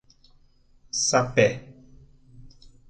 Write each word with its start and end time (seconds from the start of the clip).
Sapé 1.07 1.47